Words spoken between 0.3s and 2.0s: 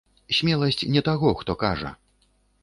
Смеласць не таго, хто кажа.